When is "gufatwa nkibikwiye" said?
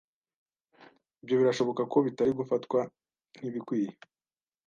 2.39-3.89